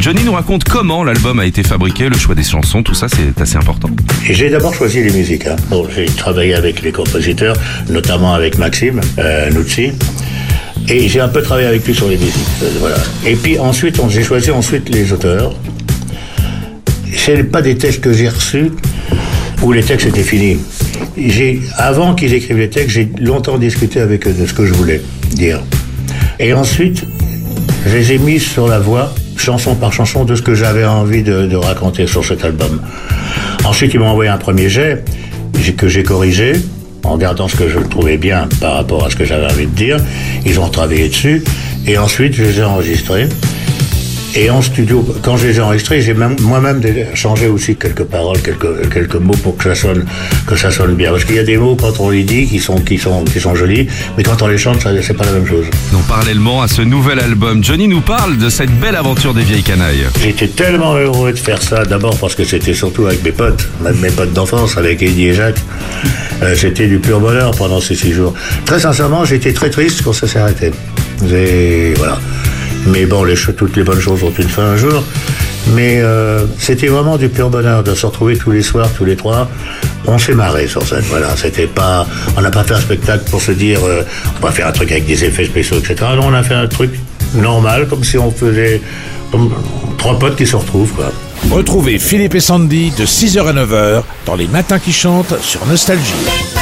[0.00, 3.38] Johnny nous raconte comment l'album a été fabriqué, le choix des chansons, tout ça c'est
[3.40, 3.90] assez important.
[4.24, 5.46] J'ai d'abord choisi les musiques.
[5.46, 5.56] Hein.
[5.94, 7.54] J'ai travaillé avec les compositeurs,
[7.90, 9.92] notamment avec Maxime euh, Nuzzi.
[10.88, 12.34] Et j'ai un peu travaillé avec lui sur les musiques.
[12.62, 12.96] euh, voilà.
[13.26, 15.54] Et puis ensuite, j'ai choisi ensuite les auteurs.
[17.14, 18.70] C'est pas des textes que j'ai reçus
[19.62, 20.56] où les textes étaient finis.
[21.76, 25.02] Avant qu'ils écrivent les textes, j'ai longtemps discuté avec eux de ce que je voulais
[25.32, 25.60] dire.
[26.38, 27.04] Et ensuite,
[27.86, 31.22] je les ai mis sur la voix, chanson par chanson, de ce que j'avais envie
[31.22, 32.80] de, raconter sur cet album.
[33.64, 35.04] Ensuite, ils m'ont envoyé un premier jet
[35.76, 36.52] que j'ai corrigé
[37.02, 39.74] en gardant ce que je trouvais bien par rapport à ce que j'avais envie de
[39.74, 39.96] dire.
[40.44, 41.42] Ils ont travaillé dessus
[41.86, 43.28] et ensuite je les ai enregistrés.
[44.36, 46.80] Et en studio, quand je les ai enregistrés, j'ai même, moi-même
[47.14, 50.04] changé aussi quelques paroles, quelques, quelques mots pour que ça sonne,
[50.46, 51.10] que ça sonne bien.
[51.10, 53.40] Parce qu'il y a des mots quand on les dit qui sont, qui sont, qui
[53.40, 55.64] sont jolis, mais quand on les chante, c'est pas la même chose.
[55.92, 59.64] Donc parallèlement à ce nouvel album, Johnny nous parle de cette belle aventure des vieilles
[59.64, 60.06] canailles.
[60.20, 63.96] J'étais tellement heureux de faire ça, d'abord parce que c'était surtout avec mes potes, même
[63.96, 65.60] mes potes d'enfance, avec Eddie et Jacques.
[66.42, 68.34] Euh, c'était du pur bonheur pendant ces six jours.
[68.64, 70.70] Très sincèrement, j'étais très triste quand ça s'est arrêté.
[71.32, 72.18] Et voilà.
[72.86, 73.24] Mais bon,
[73.56, 75.02] toutes les bonnes choses ont une fin un jour.
[75.74, 79.16] Mais euh, c'était vraiment du pur bonheur de se retrouver tous les soirs, tous les
[79.16, 79.48] trois.
[80.06, 81.04] On s'est marré sur scène.
[81.08, 81.28] Voilà,
[82.36, 84.02] on n'a pas fait un spectacle pour se dire, euh,
[84.40, 85.96] on va faire un truc avec des effets spéciaux, etc.
[86.16, 86.90] Non, on a fait un truc
[87.34, 88.80] normal, comme si on faisait
[89.98, 91.12] trois potes qui se retrouvent, quoi.
[91.50, 96.59] Retrouvez Philippe et Sandy de 6h à 9h dans Les Matins qui chantent sur Nostalgie.